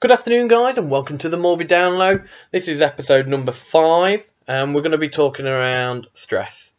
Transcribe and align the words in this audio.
Good 0.00 0.12
afternoon, 0.12 0.48
guys, 0.48 0.78
and 0.78 0.90
welcome 0.90 1.18
to 1.18 1.28
the 1.28 1.36
Morby 1.36 1.68
Download. 1.68 2.26
This 2.50 2.68
is 2.68 2.80
episode 2.80 3.28
number 3.28 3.52
five, 3.52 4.26
and 4.48 4.74
we're 4.74 4.80
going 4.80 4.92
to 4.92 4.96
be 4.96 5.10
talking 5.10 5.46
around 5.46 6.06
stress. 6.14 6.72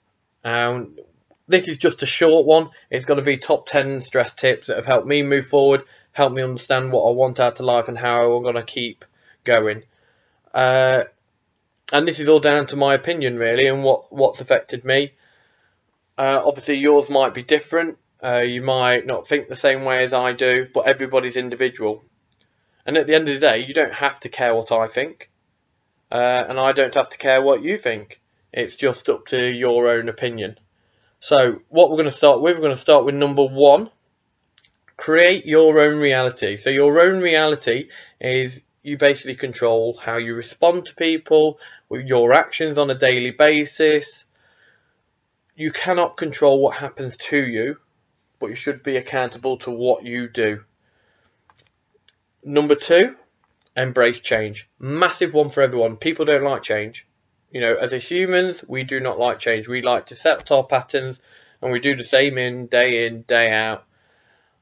Um, 0.43 0.97
this 1.45 1.67
is 1.67 1.77
just 1.77 2.01
a 2.01 2.07
short 2.07 2.47
one. 2.47 2.71
It's 2.89 3.05
going 3.05 3.19
to 3.19 3.23
be 3.23 3.37
top 3.37 3.67
10 3.67 4.01
stress 4.01 4.33
tips 4.33 4.65
that 4.65 4.77
have 4.77 4.87
helped 4.87 5.05
me 5.05 5.21
move 5.21 5.45
forward, 5.45 5.83
helped 6.13 6.33
me 6.33 6.41
understand 6.41 6.91
what 6.91 7.07
I 7.07 7.11
want 7.11 7.39
out 7.39 7.59
of 7.59 7.65
life, 7.67 7.89
and 7.89 7.97
how 7.99 8.31
I'm 8.31 8.41
going 8.41 8.55
to 8.55 8.63
keep 8.63 9.05
going. 9.43 9.83
Uh, 10.51 11.03
and 11.93 12.07
this 12.07 12.19
is 12.19 12.27
all 12.27 12.39
down 12.39 12.65
to 12.67 12.75
my 12.75 12.95
opinion, 12.95 13.37
really, 13.37 13.67
and 13.67 13.83
what, 13.83 14.11
what's 14.11 14.41
affected 14.41 14.83
me. 14.83 15.11
Uh, 16.17 16.41
obviously, 16.43 16.79
yours 16.79 17.07
might 17.07 17.35
be 17.35 17.43
different. 17.43 17.99
Uh, 18.23 18.43
you 18.43 18.63
might 18.63 19.05
not 19.05 19.27
think 19.27 19.47
the 19.47 19.55
same 19.55 19.85
way 19.85 20.03
as 20.03 20.11
I 20.11 20.31
do, 20.31 20.67
but 20.73 20.87
everybody's 20.87 21.37
individual. 21.37 22.03
And 22.85 22.97
at 22.97 23.07
the 23.07 23.15
end 23.15 23.27
of 23.27 23.33
the 23.35 23.39
day, 23.39 23.65
you 23.65 23.73
don't 23.73 23.93
have 23.93 24.19
to 24.21 24.29
care 24.29 24.55
what 24.55 24.71
I 24.71 24.87
think, 24.87 25.29
uh, 26.11 26.45
and 26.47 26.59
I 26.59 26.71
don't 26.71 26.95
have 26.95 27.09
to 27.09 27.17
care 27.17 27.41
what 27.41 27.63
you 27.63 27.77
think. 27.77 28.19
It's 28.51 28.75
just 28.75 29.09
up 29.09 29.27
to 29.27 29.39
your 29.51 29.87
own 29.87 30.09
opinion. 30.09 30.57
So, 31.19 31.61
what 31.69 31.89
we're 31.89 31.97
going 31.97 32.09
to 32.09 32.11
start 32.11 32.41
with, 32.41 32.55
we're 32.55 32.63
going 32.63 32.75
to 32.75 32.81
start 32.81 33.05
with 33.05 33.15
number 33.15 33.45
one 33.45 33.89
create 34.97 35.47
your 35.47 35.79
own 35.79 35.97
reality. 35.97 36.57
So, 36.57 36.69
your 36.69 37.01
own 37.01 37.21
reality 37.21 37.89
is 38.19 38.61
you 38.83 38.97
basically 38.97 39.35
control 39.35 39.97
how 39.97 40.17
you 40.17 40.35
respond 40.35 40.87
to 40.87 40.95
people, 40.95 41.59
your 41.89 42.33
actions 42.33 42.77
on 42.77 42.89
a 42.89 42.95
daily 42.95 43.31
basis. 43.31 44.25
You 45.55 45.71
cannot 45.71 46.17
control 46.17 46.59
what 46.59 46.77
happens 46.77 47.17
to 47.17 47.37
you, 47.37 47.77
but 48.39 48.47
you 48.47 48.55
should 48.55 48.83
be 48.83 48.97
accountable 48.97 49.57
to 49.59 49.71
what 49.71 50.03
you 50.03 50.29
do. 50.29 50.63
Number 52.43 52.75
two, 52.75 53.15
embrace 53.75 54.19
change. 54.19 54.67
Massive 54.79 55.33
one 55.33 55.49
for 55.49 55.61
everyone. 55.61 55.97
People 55.97 56.25
don't 56.25 56.43
like 56.43 56.63
change. 56.63 57.07
You 57.51 57.61
know, 57.61 57.75
as 57.75 57.91
humans, 57.93 58.63
we 58.67 58.83
do 58.83 58.99
not 58.99 59.19
like 59.19 59.39
change. 59.39 59.67
We 59.67 59.81
like 59.81 60.07
to 60.07 60.15
set 60.15 60.51
our 60.51 60.63
patterns 60.63 61.19
and 61.61 61.71
we 61.71 61.79
do 61.79 61.95
the 61.95 62.03
same 62.03 62.37
in 62.37 62.67
day 62.67 63.05
in, 63.05 63.23
day 63.23 63.51
out. 63.51 63.83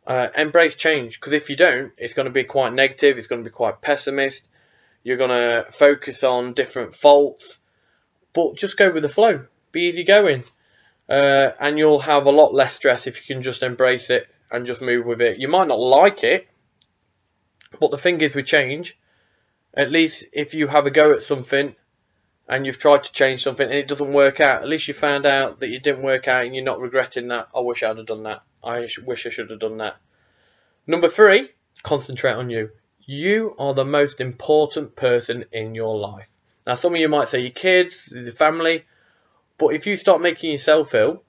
Uh, 0.05 0.27
embrace 0.35 0.75
change 0.75 1.19
because 1.19 1.33
if 1.33 1.50
you 1.50 1.55
don't, 1.55 1.91
it's 1.97 2.13
going 2.13 2.25
to 2.25 2.31
be 2.31 2.44
quite 2.44 2.73
negative, 2.73 3.17
it's 3.17 3.27
going 3.27 3.44
to 3.44 3.50
be 3.50 3.53
quite 3.53 3.81
pessimist. 3.81 4.47
You're 5.03 5.17
going 5.17 5.30
to 5.30 5.72
focus 5.72 6.23
on 6.23 6.53
different 6.53 6.95
faults, 6.95 7.59
but 8.33 8.55
just 8.57 8.77
go 8.77 8.91
with 8.91 9.03
the 9.03 9.09
flow. 9.09 9.45
Be 9.72 9.81
easy 9.83 10.03
going. 10.03 10.44
Uh, 11.07 11.52
and 11.59 11.77
you'll 11.77 12.00
have 12.00 12.25
a 12.25 12.31
lot 12.31 12.53
less 12.53 12.75
stress 12.75 13.07
if 13.07 13.17
you 13.30 13.35
can 13.35 13.44
just 13.44 13.63
embrace 13.63 14.09
it 14.09 14.27
and 14.52 14.66
just 14.66 14.81
move 14.81 15.05
with 15.05 15.22
it. 15.22 15.39
You 15.39 15.47
might 15.47 15.67
not 15.67 15.80
like 15.80 16.23
it, 16.23 16.47
but 17.78 17.92
the 17.92 17.98
thing 17.98 18.22
is 18.22 18.36
with 18.36 18.45
change, 18.45 18.98
at 19.73 19.92
least 19.92 20.25
if 20.34 20.53
you 20.53 20.67
have 20.67 20.86
a 20.86 20.92
go 20.92 21.14
at 21.14 21.23
something 21.23 21.75
and 22.48 22.66
you've 22.66 22.80
tried 22.80 23.03
to 23.03 23.12
change 23.12 23.44
something 23.44 23.66
and 23.66 23.78
it 23.78 23.88
doesn't 23.88 24.14
work 24.14 24.39
out, 24.39 24.64
at 24.64 24.67
least 24.67 24.88
you 24.88 24.94
found 24.94 25.25
out 25.25 25.59
that 25.59 25.70
it 25.70 25.84
didn't 25.84 26.03
work 26.03 26.28
out 26.28 26.45
and 26.45 26.56
you're 26.56 26.64
not 26.64 26.80
regretting 26.80 27.28
that. 27.28 27.50
I 27.56 27.59
wish 27.59 27.84
I'd 27.84 27.97
have 27.97 28.06
done 28.08 28.23
that. 28.23 28.42
I 28.64 28.88
wish 29.06 29.25
I 29.25 29.30
should 29.30 29.52
have 29.52 29.59
done 29.59 29.78
that. 29.78 29.97
Number 30.88 31.08
three, 31.08 31.50
concentrate 31.84 32.34
on 32.34 32.50
you. 32.50 32.72
You 33.06 33.56
are 33.59 33.73
the 33.73 33.86
most 33.86 34.22
important 34.22 34.95
person 34.95 35.45
in 35.52 35.75
your 35.75 35.97
life. 35.97 36.30
Now, 36.66 36.75
some 36.75 36.94
of 36.94 37.00
you 37.00 37.09
might 37.09 37.30
say 37.30 37.42
your 37.42 37.52
kids, 37.52 38.06
the 38.06 38.31
family, 38.31 38.86
but 39.58 39.67
if 39.67 39.88
you 39.88 39.95
start 39.95 40.22
making 40.22 40.52
yourself 40.52 40.94
ill, 40.94 41.23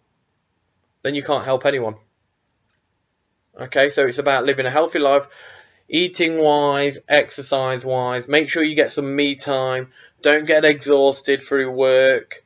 then 1.02 1.14
you 1.14 1.22
can't 1.22 1.44
help 1.44 1.66
anyone. 1.66 1.96
Okay, 3.58 3.90
so 3.90 4.06
it's 4.06 4.18
about 4.18 4.44
living 4.44 4.66
a 4.66 4.70
healthy 4.70 4.98
life 4.98 5.26
eating 5.90 6.42
wise, 6.42 6.98
exercise 7.08 7.84
wise. 7.84 8.28
Make 8.28 8.48
sure 8.48 8.62
you 8.62 8.76
get 8.76 8.92
some 8.92 9.14
me 9.14 9.34
time. 9.34 9.90
Don't 10.22 10.46
get 10.46 10.64
exhausted 10.64 11.42
through 11.42 11.72
work. 11.72 12.44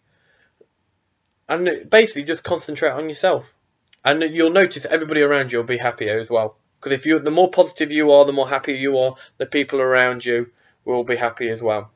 And 1.46 1.68
basically 1.90 2.24
just 2.24 2.42
concentrate 2.42 2.90
on 2.90 3.08
yourself. 3.08 3.54
And 4.02 4.22
you'll 4.22 4.50
notice 4.50 4.86
everybody 4.86 5.20
around 5.20 5.52
you 5.52 5.58
will 5.58 5.64
be 5.64 5.76
happier 5.76 6.18
as 6.18 6.30
well. 6.30 6.56
Because 6.80 6.92
if 6.92 7.06
you, 7.06 7.18
the 7.18 7.30
more 7.30 7.50
positive 7.50 7.92
you 7.92 8.12
are, 8.12 8.24
the 8.24 8.32
more 8.32 8.48
happy 8.48 8.74
you 8.74 8.98
are, 8.98 9.16
the 9.36 9.46
people 9.46 9.80
around 9.80 10.24
you 10.24 10.50
will 10.84 11.04
be 11.04 11.16
happy 11.16 11.48
as 11.48 11.62
well. 11.62 11.90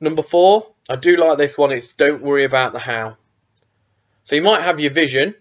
Number 0.00 0.22
four, 0.22 0.72
I 0.88 0.96
do 0.96 1.16
like 1.16 1.38
this 1.38 1.58
one. 1.58 1.72
It's 1.72 1.92
don't 1.94 2.22
worry 2.22 2.44
about 2.44 2.72
the 2.72 2.78
how. 2.78 3.16
So 4.24 4.36
you 4.36 4.42
might 4.42 4.62
have 4.62 4.80
your 4.80 4.92
vision, 4.92 5.34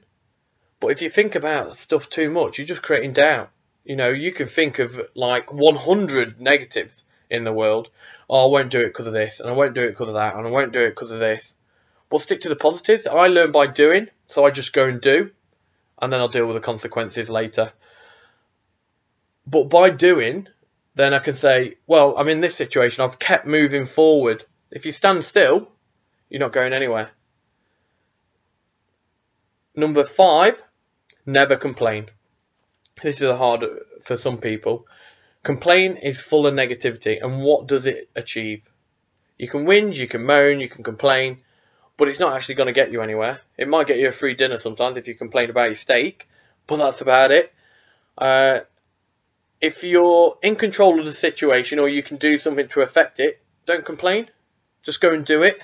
but 0.80 0.88
if 0.88 1.02
you 1.02 1.10
think 1.10 1.36
about 1.36 1.78
stuff 1.78 2.10
too 2.10 2.30
much, 2.30 2.58
you're 2.58 2.68
just 2.68 2.84
creating 2.84 3.14
doubt. 3.14 3.50
You 3.86 3.96
know, 3.96 4.10
you 4.10 4.32
can 4.32 4.48
think 4.48 4.80
of 4.80 5.00
like 5.14 5.54
100 5.54 6.42
negatives 6.42 7.06
in 7.30 7.44
the 7.44 7.54
world. 7.54 7.90
Oh, 8.28 8.48
I 8.48 8.52
won't 8.52 8.72
do 8.72 8.82
it 8.82 8.88
because 8.88 9.06
of 9.06 9.14
this, 9.14 9.40
and 9.40 9.48
I 9.48 9.54
won't 9.54 9.76
do 9.76 9.84
it 9.84 9.90
because 9.90 10.08
of 10.08 10.16
that, 10.16 10.36
and 10.36 10.46
I 10.46 10.50
won't 10.50 10.74
do 10.74 10.80
it 10.80 10.90
because 10.90 11.12
of 11.12 11.20
this. 11.20 11.54
Well, 12.10 12.20
stick 12.20 12.42
to 12.42 12.50
the 12.50 12.56
positives. 12.56 13.06
I 13.06 13.28
learn 13.28 13.52
by 13.52 13.68
doing, 13.68 14.08
so 14.26 14.44
I 14.44 14.50
just 14.50 14.74
go 14.74 14.88
and 14.88 15.00
do, 15.00 15.30
and 16.02 16.12
then 16.12 16.20
I'll 16.20 16.28
deal 16.28 16.48
with 16.48 16.56
the 16.56 16.62
consequences 16.62 17.30
later. 17.30 17.72
But 19.46 19.70
by 19.70 19.92
doing, 19.92 20.48
then 20.96 21.14
I 21.14 21.20
can 21.20 21.36
say, 21.36 21.76
well, 21.86 22.18
I'm 22.18 22.30
in 22.30 22.40
this 22.40 22.56
situation. 22.56 23.04
I've 23.04 23.20
kept 23.20 23.46
moving 23.46 23.86
forward. 23.86 24.44
If 24.72 24.88
you 24.88 24.92
stand 24.92 25.24
still, 25.24 25.70
you're 26.28 26.40
not 26.40 26.54
going 26.54 26.74
anywhere. 26.74 27.12
Number 29.76 30.04
five, 30.04 30.60
never 31.28 31.56
complain 31.56 32.10
this 33.02 33.22
is 33.22 33.34
hard 33.34 33.66
for 34.04 34.18
some 34.18 34.38
people. 34.38 34.88
Complain 35.44 35.98
is 35.98 36.20
full 36.20 36.48
of 36.48 36.54
negativity, 36.54 37.24
and 37.24 37.42
what 37.42 37.68
does 37.68 37.86
it 37.86 38.10
achieve? 38.16 38.68
You 39.38 39.48
can 39.48 39.66
whinge, 39.66 39.96
you 39.96 40.08
can 40.08 40.26
moan, 40.26 40.60
you 40.60 40.70
can 40.70 40.84
complain, 40.84 41.40
but 41.98 42.08
it's 42.08 42.20
not 42.20 42.36
actually 42.36 42.56
going 42.56 42.68
to 42.68 42.74
get 42.74 42.92
you 42.92 43.02
anywhere. 43.02 43.40
It 43.58 43.68
might 43.68 43.88
get 43.88 44.00
you 44.00 44.08
a 44.08 44.12
free 44.12 44.34
dinner 44.34 44.58
sometimes 44.58 44.98
if 44.98 45.08
you 45.08 45.16
complain 45.16 45.50
about 45.50 45.66
your 45.66 45.76
steak, 45.76 46.28
but 46.68 46.78
that's 46.78 47.02
about 47.02 47.32
it. 47.32 47.54
Uh, 48.18 48.60
if 49.62 49.84
you're 49.84 50.38
in 50.42 50.56
control 50.56 51.00
of 51.00 51.06
the 51.06 51.12
situation 51.12 51.80
or 51.80 51.90
you 51.90 52.04
can 52.04 52.18
do 52.18 52.38
something 52.38 52.68
to 52.70 52.82
affect 52.82 53.20
it, 53.20 53.42
don't 53.66 53.86
complain. 53.86 54.28
Just 54.84 55.02
go 55.02 55.14
and 55.14 55.26
do 55.26 55.44
it. 55.44 55.60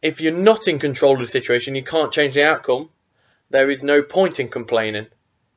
If 0.00 0.20
you're 0.20 0.32
not 0.32 0.68
in 0.68 0.78
control 0.78 1.14
of 1.14 1.20
the 1.20 1.26
situation, 1.26 1.74
you 1.74 1.82
can't 1.82 2.12
change 2.12 2.34
the 2.34 2.44
outcome, 2.44 2.90
there 3.50 3.70
is 3.70 3.82
no 3.82 4.02
point 4.02 4.38
in 4.38 4.48
complaining. 4.48 5.06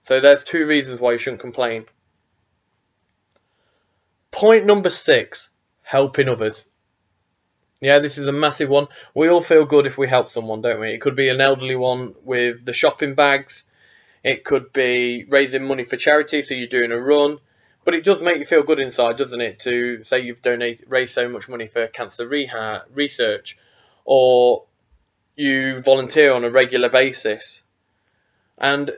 So 0.08 0.22
there's 0.22 0.46
two 0.46 0.66
reasons 0.66 1.02
why 1.02 1.12
you 1.12 1.18
shouldn't 1.18 1.42
complain. 1.42 1.84
Point 4.32 4.66
number 4.66 4.90
six, 4.90 5.50
helping 5.82 6.30
others. 6.30 6.64
Yeah, 7.82 8.00
this 8.00 8.18
is 8.18 8.26
a 8.26 8.32
massive 8.32 8.70
one. 8.70 8.88
We 9.14 9.28
all 9.28 9.42
feel 9.42 9.66
good 9.66 9.86
if 9.86 9.98
we 9.98 10.08
help 10.08 10.32
someone, 10.32 10.62
don't 10.62 10.80
we? 10.80 10.92
It 10.92 11.02
could 11.02 11.18
be 11.18 11.28
an 11.28 11.42
elderly 11.42 11.76
one 11.76 12.16
with 12.24 12.64
the 12.64 12.72
shopping 12.72 13.16
bags. 13.16 13.66
It 14.24 14.46
could 14.46 14.72
be 14.72 15.26
raising 15.28 15.68
money 15.68 15.84
for 15.84 15.98
charity, 15.98 16.42
so 16.42 16.56
you're 16.56 16.68
doing 16.68 16.94
a 16.94 16.98
run. 16.98 17.40
But 17.84 17.94
it 17.94 18.06
does 18.06 18.22
make 18.22 18.38
you 18.38 18.46
feel 18.46 18.64
good 18.64 18.80
inside, 18.80 19.18
doesn't 19.18 19.42
it? 19.42 19.60
To 19.60 20.06
say 20.06 20.22
you've 20.22 20.42
donated, 20.42 20.86
raised 20.88 21.16
so 21.16 21.28
much 21.28 21.50
money 21.50 21.68
for 21.68 21.86
cancer 21.88 22.26
rehab, 22.26 22.84
research, 22.94 23.58
or 24.06 24.64
you 25.36 25.82
volunteer 25.82 26.32
on 26.34 26.46
a 26.46 26.50
regular 26.50 26.88
basis. 26.88 27.62
And 28.58 28.92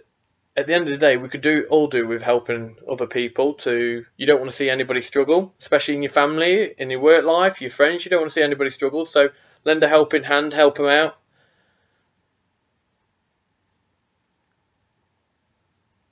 at 0.60 0.68
the 0.68 0.74
end 0.74 0.84
of 0.84 0.90
the 0.90 0.98
day, 0.98 1.16
we 1.16 1.30
could 1.30 1.40
do 1.40 1.66
all 1.70 1.88
do 1.88 2.06
with 2.06 2.22
helping 2.22 2.76
other 2.88 3.08
people. 3.08 3.54
To 3.54 4.06
you 4.18 4.28
don't 4.28 4.40
want 4.40 4.52
to 4.52 4.56
see 4.56 4.70
anybody 4.70 5.02
struggle, 5.02 5.54
especially 5.58 5.96
in 5.96 6.04
your 6.04 6.12
family, 6.12 6.74
in 6.78 6.90
your 6.90 7.00
work 7.00 7.24
life, 7.24 7.62
your 7.62 7.72
friends. 7.72 8.04
You 8.04 8.12
don't 8.12 8.20
want 8.20 8.32
to 8.32 8.34
see 8.34 8.44
anybody 8.44 8.70
struggle. 8.70 9.06
So 9.06 9.30
lend 9.64 9.82
a 9.84 9.88
helping 9.88 10.26
hand, 10.26 10.52
help 10.52 10.76
them 10.76 10.88
out. 10.88 11.18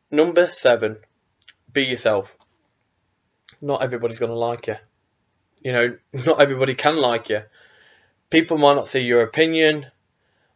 Number 0.09 0.47
seven, 0.47 0.99
be 1.73 1.83
yourself. 1.83 2.33
Not 3.61 3.83
everybody's 3.83 4.19
going 4.19 4.31
to 4.31 4.37
like 4.37 4.67
you. 4.67 4.75
You 5.61 5.73
know, 5.73 5.97
not 6.25 6.41
everybody 6.41 6.73
can 6.73 6.95
like 6.95 7.27
you. 7.27 7.41
People 8.29 8.57
might 8.57 8.75
not 8.75 8.87
see 8.87 9.01
your 9.01 9.23
opinion, 9.23 9.87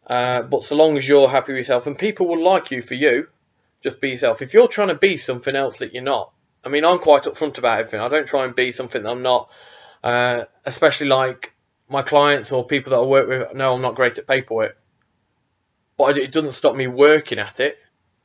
uh, 0.08 0.44
but 0.44 0.64
so 0.64 0.78
long 0.78 0.98
as 0.98 1.06
you're 1.06 1.28
happy 1.28 1.52
with 1.52 1.60
yourself, 1.60 1.88
and 1.88 2.00
people 2.00 2.28
will 2.28 2.42
like 2.42 2.72
you 2.72 2.82
for 2.82 2.96
you, 2.96 3.28
just 3.82 4.00
be 4.00 4.12
yourself. 4.12 4.42
If 4.42 4.54
you're 4.54 4.68
trying 4.68 4.90
to 4.90 4.96
be 4.96 5.18
something 5.18 5.56
else 5.56 5.80
that 5.80 5.94
you're 5.94 6.04
not, 6.04 6.32
I 6.64 6.70
mean, 6.70 6.86
I'm 6.86 7.00
quite 7.00 7.24
upfront 7.24 7.58
about 7.58 7.80
everything. 7.80 8.00
I 8.00 8.08
don't 8.08 8.28
try 8.28 8.46
and 8.46 8.56
be 8.56 8.72
something 8.72 9.02
that 9.04 9.10
I'm 9.10 9.24
not, 9.24 9.50
uh, 10.04 10.46
especially 10.66 11.08
like 11.08 11.54
my 11.90 12.02
clients 12.02 12.52
or 12.52 12.66
people 12.66 12.92
that 12.92 12.98
I 12.98 13.04
work 13.04 13.28
with 13.28 13.56
know 13.56 13.74
I'm 13.74 13.82
not 13.82 13.96
great 13.96 14.18
at 14.18 14.28
paperwork. 14.28 14.78
But 15.98 16.18
it 16.18 16.32
doesn't 16.32 16.54
stop 16.54 16.76
me 16.76 16.88
working 16.88 17.40
at 17.40 17.60
it. 17.60 17.78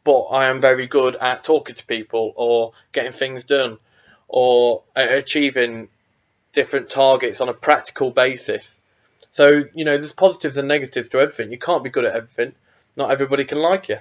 But 0.05 0.21
I 0.27 0.47
am 0.47 0.61
very 0.61 0.87
good 0.87 1.17
at 1.17 1.43
talking 1.43 1.75
to 1.75 1.87
people 1.87 2.33
or 2.37 2.73
getting 2.93 3.13
things 3.13 3.45
done 3.45 3.79
or 4.29 4.85
achieving 4.95 5.89
different 6.53 6.91
targets 6.91 7.41
on 7.41 7.49
a 7.49 7.55
practical 7.55 8.11
basis. 8.11 8.79
So, 9.33 9.65
you 9.75 9.85
know, 9.85 9.99
there's 9.99 10.13
positives 10.13 10.57
and 10.57 10.69
negatives 10.69 11.09
to 11.11 11.19
everything. 11.19 11.51
You 11.51 11.59
can't 11.59 11.83
be 11.83 11.91
good 11.91 12.05
at 12.05 12.15
everything. 12.15 12.55
Not 12.97 13.11
everybody 13.11 13.45
can 13.45 13.59
like 13.59 13.89
you. 13.89 13.99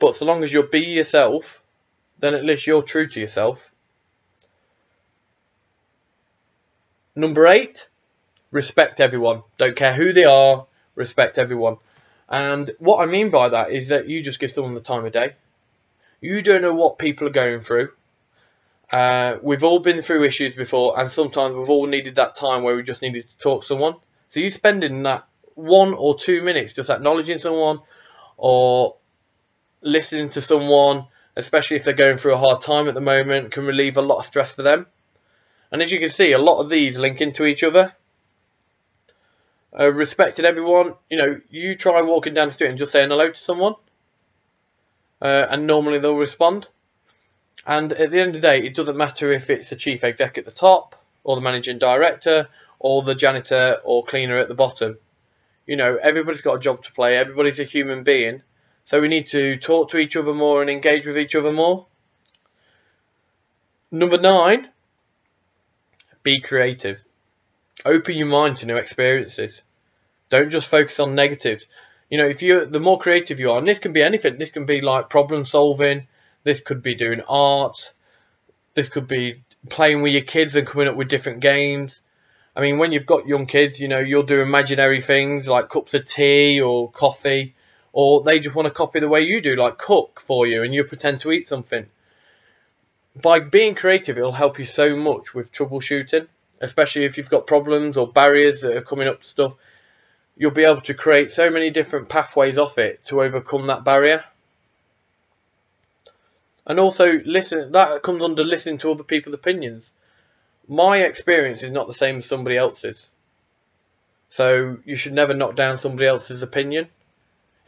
But 0.00 0.16
so 0.16 0.24
long 0.24 0.42
as 0.42 0.52
you're 0.52 0.66
be 0.66 0.80
yourself, 0.80 1.62
then 2.18 2.34
at 2.34 2.44
least 2.44 2.66
you're 2.66 2.82
true 2.82 3.06
to 3.06 3.20
yourself. 3.20 3.70
Number 7.14 7.46
eight, 7.46 7.88
respect 8.50 8.98
everyone. 8.98 9.42
Don't 9.58 9.76
care 9.76 9.92
who 9.92 10.12
they 10.12 10.24
are, 10.24 10.66
respect 10.94 11.38
everyone. 11.38 11.76
And 12.28 12.70
what 12.78 13.06
I 13.06 13.06
mean 13.10 13.30
by 13.30 13.50
that 13.50 13.72
is 13.72 13.88
that 13.88 14.08
you 14.08 14.22
just 14.22 14.40
give 14.40 14.50
someone 14.50 14.74
the 14.74 14.80
time 14.80 15.04
of 15.04 15.12
day. 15.12 15.34
You 16.20 16.42
don't 16.42 16.62
know 16.62 16.74
what 16.74 16.98
people 16.98 17.26
are 17.26 17.32
going 17.32 17.60
through. 17.60 17.90
Uh, 18.90 19.36
we've 19.42 19.64
all 19.64 19.80
been 19.80 20.02
through 20.02 20.24
issues 20.24 20.56
before, 20.56 20.98
and 20.98 21.10
sometimes 21.10 21.54
we've 21.54 21.70
all 21.70 21.86
needed 21.86 22.16
that 22.16 22.34
time 22.34 22.62
where 22.62 22.74
we 22.74 22.82
just 22.82 23.02
needed 23.02 23.28
to 23.28 23.38
talk 23.38 23.62
to 23.62 23.66
someone. 23.66 23.94
So 24.30 24.40
you 24.40 24.50
spending 24.50 25.02
that 25.02 25.26
one 25.54 25.94
or 25.94 26.16
two 26.16 26.42
minutes 26.42 26.72
just 26.72 26.90
acknowledging 26.90 27.38
someone 27.38 27.80
or 28.36 28.96
listening 29.82 30.30
to 30.30 30.40
someone, 30.40 31.06
especially 31.36 31.76
if 31.76 31.84
they're 31.84 31.94
going 31.94 32.16
through 32.16 32.34
a 32.34 32.38
hard 32.38 32.60
time 32.60 32.88
at 32.88 32.94
the 32.94 33.00
moment, 33.00 33.52
can 33.52 33.64
relieve 33.64 33.96
a 33.96 34.02
lot 34.02 34.18
of 34.18 34.24
stress 34.24 34.52
for 34.52 34.62
them. 34.62 34.86
And 35.72 35.82
as 35.82 35.92
you 35.92 36.00
can 36.00 36.08
see, 36.08 36.32
a 36.32 36.38
lot 36.38 36.60
of 36.60 36.68
these 36.68 36.98
link 36.98 37.20
into 37.20 37.44
each 37.44 37.62
other. 37.62 37.94
Uh, 39.78 39.92
respected 39.92 40.44
everyone, 40.44 40.94
you 41.08 41.16
know, 41.16 41.40
you 41.48 41.76
try 41.76 42.02
walking 42.02 42.34
down 42.34 42.48
the 42.48 42.52
street 42.52 42.70
and 42.70 42.78
just 42.78 42.90
saying 42.90 43.08
hello 43.08 43.30
to 43.30 43.38
someone, 43.38 43.74
uh, 45.22 45.46
and 45.48 45.68
normally 45.68 46.00
they'll 46.00 46.16
respond. 46.16 46.66
And 47.64 47.92
at 47.92 48.10
the 48.10 48.20
end 48.20 48.34
of 48.34 48.42
the 48.42 48.48
day, 48.48 48.62
it 48.62 48.74
doesn't 48.74 48.96
matter 48.96 49.30
if 49.30 49.48
it's 49.48 49.70
a 49.70 49.76
chief 49.76 50.02
exec 50.02 50.38
at 50.38 50.44
the 50.44 50.50
top, 50.50 50.96
or 51.22 51.36
the 51.36 51.42
managing 51.42 51.78
director, 51.78 52.48
or 52.80 53.02
the 53.02 53.14
janitor 53.14 53.76
or 53.84 54.02
cleaner 54.02 54.38
at 54.38 54.48
the 54.48 54.54
bottom. 54.54 54.98
You 55.66 55.76
know, 55.76 55.96
everybody's 55.96 56.40
got 56.40 56.54
a 56.54 56.60
job 56.60 56.82
to 56.84 56.92
play, 56.92 57.16
everybody's 57.16 57.60
a 57.60 57.64
human 57.64 58.02
being, 58.02 58.42
so 58.84 59.00
we 59.00 59.08
need 59.08 59.28
to 59.28 59.56
talk 59.56 59.90
to 59.90 59.98
each 59.98 60.16
other 60.16 60.34
more 60.34 60.60
and 60.60 60.70
engage 60.70 61.06
with 61.06 61.18
each 61.18 61.34
other 61.34 61.52
more. 61.52 61.86
Number 63.90 64.18
nine, 64.18 64.68
be 66.22 66.40
creative. 66.40 67.04
Open 67.84 68.16
your 68.16 68.26
mind 68.26 68.58
to 68.58 68.66
new 68.66 68.76
experiences. 68.76 69.62
Don't 70.28 70.50
just 70.50 70.68
focus 70.68 71.00
on 71.00 71.14
negatives. 71.14 71.66
You 72.08 72.18
know, 72.18 72.26
if 72.26 72.42
you 72.42 72.66
the 72.66 72.80
more 72.80 72.98
creative 72.98 73.40
you 73.40 73.52
are, 73.52 73.58
and 73.58 73.66
this 73.66 73.78
can 73.78 73.92
be 73.92 74.02
anything. 74.02 74.38
This 74.38 74.50
can 74.50 74.66
be 74.66 74.80
like 74.80 75.08
problem 75.08 75.44
solving. 75.44 76.06
This 76.44 76.60
could 76.60 76.82
be 76.82 76.94
doing 76.94 77.22
art. 77.28 77.92
This 78.74 78.88
could 78.88 79.08
be 79.08 79.42
playing 79.68 80.02
with 80.02 80.12
your 80.12 80.22
kids 80.22 80.56
and 80.56 80.66
coming 80.66 80.88
up 80.88 80.96
with 80.96 81.08
different 81.08 81.40
games. 81.40 82.02
I 82.54 82.60
mean, 82.60 82.78
when 82.78 82.92
you've 82.92 83.06
got 83.06 83.26
young 83.26 83.46
kids, 83.46 83.80
you 83.80 83.88
know, 83.88 83.98
you'll 83.98 84.22
do 84.24 84.40
imaginary 84.40 85.00
things 85.00 85.48
like 85.48 85.68
cups 85.68 85.94
of 85.94 86.04
tea 86.04 86.60
or 86.60 86.90
coffee, 86.90 87.54
or 87.92 88.22
they 88.22 88.40
just 88.40 88.56
want 88.56 88.66
to 88.66 88.74
copy 88.74 89.00
the 89.00 89.08
way 89.08 89.22
you 89.22 89.40
do, 89.40 89.56
like 89.56 89.78
cook 89.78 90.20
for 90.20 90.46
you, 90.46 90.62
and 90.62 90.72
you 90.72 90.84
pretend 90.84 91.20
to 91.20 91.32
eat 91.32 91.48
something. 91.48 91.86
By 93.20 93.40
being 93.40 93.74
creative, 93.74 94.16
it'll 94.18 94.32
help 94.32 94.58
you 94.58 94.64
so 94.64 94.96
much 94.96 95.34
with 95.34 95.52
troubleshooting 95.52 96.28
especially 96.60 97.04
if 97.04 97.16
you've 97.16 97.30
got 97.30 97.46
problems 97.46 97.96
or 97.96 98.06
barriers 98.06 98.60
that 98.60 98.76
are 98.76 98.82
coming 98.82 99.08
up 99.08 99.22
to 99.22 99.26
stuff, 99.26 99.54
you'll 100.36 100.50
be 100.50 100.64
able 100.64 100.80
to 100.82 100.94
create 100.94 101.30
so 101.30 101.50
many 101.50 101.70
different 101.70 102.08
pathways 102.08 102.58
off 102.58 102.78
it 102.78 103.04
to 103.06 103.22
overcome 103.22 103.66
that 103.66 103.84
barrier. 103.84 104.24
And 106.66 106.78
also 106.78 107.20
listen 107.24 107.72
that 107.72 108.02
comes 108.02 108.22
under 108.22 108.44
listening 108.44 108.78
to 108.78 108.92
other 108.92 109.02
people's 109.02 109.34
opinions. 109.34 109.90
My 110.68 110.98
experience 110.98 111.62
is 111.62 111.70
not 111.70 111.86
the 111.86 111.94
same 111.94 112.18
as 112.18 112.26
somebody 112.26 112.56
else's. 112.56 113.08
So 114.28 114.78
you 114.84 114.94
should 114.94 115.14
never 115.14 115.34
knock 115.34 115.56
down 115.56 115.78
somebody 115.78 116.06
else's 116.06 116.42
opinion. 116.42 116.88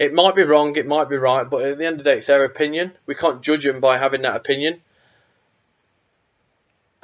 It 0.03 0.13
might 0.13 0.35
be 0.35 0.43
wrong, 0.43 0.75
it 0.75 0.87
might 0.87 1.09
be 1.09 1.17
right, 1.17 1.49
but 1.49 1.63
at 1.63 1.79
the 1.79 1.87
end 1.87 2.01
of 2.01 2.05
the 2.05 2.11
day, 2.11 2.19
it's 2.19 2.27
their 2.27 2.45
opinion. 2.45 2.91
We 3.07 3.15
can't 3.15 3.41
judge 3.41 3.65
them 3.65 3.79
by 3.79 3.99
having 3.99 4.23
that 4.23 4.35
opinion. 4.35 4.83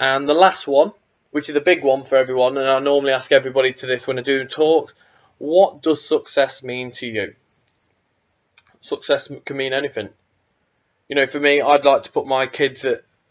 And 0.01 0.29
the 0.29 0.35
last 0.35 0.67
one 0.67 0.91
which 1.31 1.49
is 1.49 1.55
a 1.55 1.61
big 1.61 1.85
one 1.85 2.03
for 2.03 2.17
everyone, 2.17 2.59
and 2.59 2.69
I 2.69 2.81
normally 2.81 3.13
ask 3.13 3.31
everybody 3.31 3.73
to 3.75 3.87
this 3.87 4.05
when 4.05 4.19
I 4.19 4.23
do 4.23 4.45
talks 4.47 4.95
What 5.39 5.81
does 5.81 6.05
success 6.05 6.65
mean 6.65 6.91
to 6.93 7.07
you? 7.07 7.35
Success 8.81 9.31
can 9.45 9.57
mean 9.57 9.73
anything. 9.73 10.09
You 11.09 11.15
know, 11.15 11.27
for 11.29 11.39
me, 11.39 11.61
I'd 11.61 11.85
like 11.85 12.03
to 12.03 12.13
put 12.13 12.27
my 12.27 12.47
kids 12.47 12.85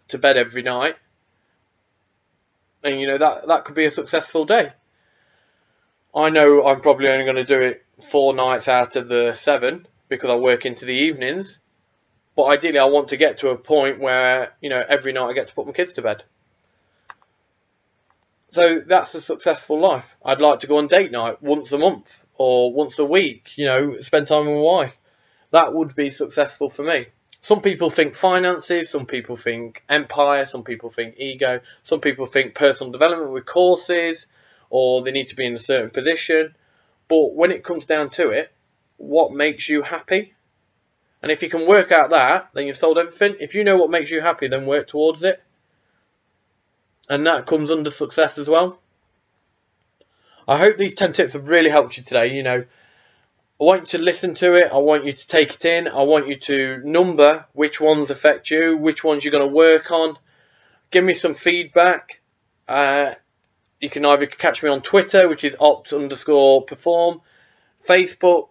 to 0.08 0.18
bed 0.18 0.38
every 0.38 0.64
night, 0.64 0.96
and 2.86 3.02
you 3.02 3.08
know 3.08 3.18
that 3.18 3.48
that 3.48 3.66
could 3.66 3.76
be 3.76 3.86
a 3.86 3.92
successful 3.92 4.46
day. 4.46 4.72
I 6.18 6.30
know 6.32 6.66
I'm 6.66 6.82
probably 6.82 7.10
only 7.10 7.26
going 7.26 7.36
to 7.36 7.44
do 7.44 7.62
it 7.62 7.86
four 8.02 8.34
nights 8.34 8.68
out 8.68 8.96
of 8.96 9.08
the 9.08 9.34
seven 9.36 9.88
because 10.10 10.32
I 10.32 10.36
work 10.36 10.66
into 10.66 10.86
the 10.86 10.94
evenings, 10.94 11.60
but 12.36 12.46
ideally, 12.46 12.80
I 12.80 12.86
want 12.86 13.10
to 13.10 13.18
get 13.18 13.40
to 13.40 13.50
a 13.50 13.58
point 13.58 14.00
where 14.00 14.54
you 14.60 14.70
know 14.70 14.84
every 14.88 15.14
night 15.14 15.28
I 15.28 15.34
get 15.34 15.50
to 15.50 15.54
put 15.54 15.68
my 15.68 15.74
kids 15.74 15.94
to 15.94 16.02
bed. 16.02 16.24
So 18.50 18.80
that's 18.80 19.14
a 19.14 19.22
successful 19.22 19.80
life. 19.80 20.18
I'd 20.26 20.42
like 20.42 20.62
to 20.62 20.68
go 20.68 20.80
on 20.80 20.88
date 20.88 21.12
night 21.12 21.44
once 21.44 21.72
a 21.72 21.78
month 21.78 22.26
or 22.36 22.74
once 22.74 22.98
a 22.98 23.06
week, 23.06 23.56
you 23.56 23.66
know, 23.66 24.02
spend 24.02 24.26
time 24.26 24.48
with 24.48 24.56
my 24.56 24.62
wife. 24.62 24.98
That 25.52 25.74
would 25.74 25.94
be 25.94 26.10
successful 26.10 26.70
for 26.70 26.84
me. 26.84 27.08
Some 27.42 27.62
people 27.62 27.92
think 27.92 28.16
finances, 28.16 28.90
some 28.90 29.06
people 29.06 29.36
think 29.36 29.84
empire, 29.88 30.46
some 30.46 30.64
people 30.64 30.90
think 30.90 31.16
ego, 31.20 31.60
some 31.84 32.02
people 32.02 32.26
think 32.26 32.56
personal 32.56 32.92
development 32.92 33.32
with 33.32 33.46
courses, 33.46 34.26
or 34.70 35.02
they 35.02 35.12
need 35.12 35.30
to 35.30 35.36
be 35.36 35.46
in 35.46 35.56
a 35.56 35.60
certain 35.60 35.90
position. 35.90 36.56
But 37.08 37.34
when 37.34 37.52
it 37.52 37.64
comes 37.64 37.86
down 37.86 38.10
to 38.12 38.30
it, 38.30 38.52
what 38.98 39.32
makes 39.32 39.70
you 39.70 39.82
happy? 39.82 40.34
And 41.22 41.32
if 41.32 41.42
you 41.42 41.50
can 41.50 41.68
work 41.68 41.92
out 41.92 42.12
that, 42.12 42.50
then 42.54 42.68
you've 42.68 42.78
sold 42.78 42.98
everything. 42.98 43.38
If 43.40 43.56
you 43.56 43.64
know 43.64 43.78
what 43.78 43.90
makes 43.90 44.12
you 44.12 44.22
happy, 44.22 44.48
then 44.48 44.66
work 44.66 44.88
towards 44.88 45.24
it 45.24 45.42
and 47.10 47.26
that 47.28 47.46
comes 47.46 47.72
under 47.72 47.90
success 47.90 48.38
as 48.38 48.48
well. 48.48 48.80
I 50.48 50.58
hope 50.58 50.78
these 50.78 50.96
10 50.96 51.14
tips 51.14 51.34
have 51.34 51.50
really 51.50 51.70
helped 51.70 51.98
you 51.98 52.04
today. 52.04 52.36
You 52.36 52.44
know, 52.44 52.64
I 53.60 53.64
want 53.64 53.94
you 53.94 54.00
to 54.00 54.06
listen 54.06 54.36
to 54.36 54.56
it, 54.56 54.72
I 54.72 54.78
want 54.78 55.06
you 55.06 55.14
to 55.14 55.28
take 55.28 55.56
it 55.56 55.66
in, 55.66 55.88
I 55.88 56.04
want 56.04 56.28
you 56.28 56.36
to 56.36 56.82
number 56.84 57.46
which 57.54 57.82
ones 57.82 58.12
affect 58.12 58.52
you, 58.52 58.78
which 58.78 59.04
ones 59.04 59.24
you're 59.24 59.32
going 59.32 59.48
to 59.48 59.54
work 59.54 59.92
on. 59.92 60.18
Give 60.92 61.04
me 61.04 61.14
some 61.14 61.34
feedback. 61.34 62.22
Uh, 62.68 63.16
you 63.80 63.90
can 63.90 64.06
either 64.06 64.26
catch 64.26 64.64
me 64.64 64.70
on 64.70 64.82
Twitter, 64.82 65.28
which 65.28 65.44
is 65.44 65.56
opt 65.60 65.94
underscore 65.94 66.64
perform, 66.64 67.22
Facebook, 67.88 68.50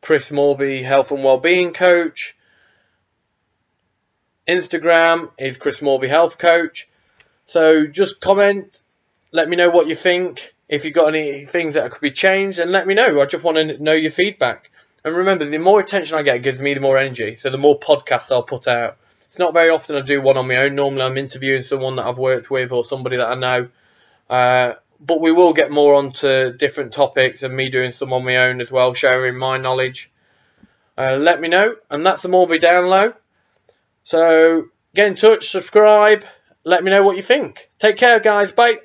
Chris 0.00 0.30
Morby, 0.30 0.82
Health 0.82 1.10
and 1.10 1.22
Wellbeing 1.22 1.72
Coach. 1.72 2.36
Instagram 4.46 5.30
is 5.38 5.58
Chris 5.58 5.80
Morby 5.80 6.08
Health 6.08 6.38
Coach. 6.38 6.88
So 7.46 7.86
just 7.86 8.20
comment, 8.20 8.80
let 9.32 9.48
me 9.48 9.56
know 9.56 9.70
what 9.70 9.88
you 9.88 9.94
think. 9.94 10.54
If 10.68 10.84
you've 10.84 10.94
got 10.94 11.08
any 11.08 11.44
things 11.44 11.74
that 11.74 11.90
could 11.90 12.00
be 12.00 12.10
changed, 12.10 12.58
and 12.58 12.72
let 12.72 12.86
me 12.86 12.94
know. 12.94 13.20
I 13.20 13.26
just 13.26 13.44
want 13.44 13.56
to 13.56 13.82
know 13.82 13.92
your 13.92 14.10
feedback. 14.10 14.70
And 15.04 15.16
remember, 15.16 15.44
the 15.44 15.58
more 15.58 15.78
attention 15.78 16.18
I 16.18 16.22
get 16.22 16.42
gives 16.42 16.60
me 16.60 16.74
the 16.74 16.80
more 16.80 16.98
energy. 16.98 17.36
So 17.36 17.50
the 17.50 17.58
more 17.58 17.78
podcasts 17.78 18.32
I'll 18.32 18.42
put 18.42 18.66
out. 18.66 18.96
It's 19.36 19.38
not 19.38 19.52
very 19.52 19.68
often 19.68 19.96
I 19.96 20.00
do 20.00 20.22
one 20.22 20.38
on 20.38 20.48
my 20.48 20.56
own. 20.56 20.76
Normally 20.76 21.02
I'm 21.02 21.18
interviewing 21.18 21.60
someone 21.60 21.96
that 21.96 22.06
I've 22.06 22.16
worked 22.16 22.48
with 22.48 22.72
or 22.72 22.86
somebody 22.86 23.18
that 23.18 23.28
I 23.28 23.34
know. 23.34 23.68
Uh, 24.30 24.72
but 24.98 25.20
we 25.20 25.30
will 25.30 25.52
get 25.52 25.70
more 25.70 25.94
onto 25.94 26.54
different 26.56 26.94
topics 26.94 27.42
and 27.42 27.54
me 27.54 27.70
doing 27.70 27.92
some 27.92 28.14
on 28.14 28.24
my 28.24 28.38
own 28.38 28.62
as 28.62 28.72
well, 28.72 28.94
sharing 28.94 29.36
my 29.36 29.58
knowledge. 29.58 30.10
Uh, 30.96 31.18
let 31.20 31.38
me 31.38 31.48
know. 31.48 31.76
And 31.90 32.06
that's 32.06 32.22
the 32.22 32.30
Morby 32.30 32.62
Download. 32.62 33.12
So 34.04 34.68
get 34.94 35.08
in 35.08 35.16
touch, 35.16 35.48
subscribe, 35.48 36.24
let 36.64 36.82
me 36.82 36.90
know 36.90 37.02
what 37.02 37.18
you 37.18 37.22
think. 37.22 37.68
Take 37.78 37.98
care, 37.98 38.20
guys. 38.20 38.52
Bye. 38.52 38.78